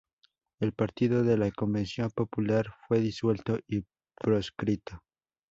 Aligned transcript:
El 0.59 0.73
Partido 0.73 1.23
de 1.23 1.37
la 1.37 1.51
Convención 1.51 2.09
Popular 2.09 2.65
fue 2.87 2.99
disuelto 3.01 3.59
y 3.67 3.83
proscrito. 4.19 5.03